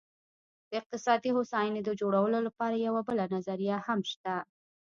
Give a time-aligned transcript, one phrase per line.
[0.69, 4.35] د اقتصادي هوساینې د جوړولو لپاره یوه بله نظریه هم شته.